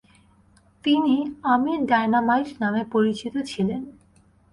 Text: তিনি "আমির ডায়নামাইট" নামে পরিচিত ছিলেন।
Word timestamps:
তিনি 0.85 1.15
"আমির 1.45 1.79
ডায়নামাইট" 1.85 2.49
নামে 2.61 2.81
পরিচিত 2.93 3.35
ছিলেন। 3.43 3.81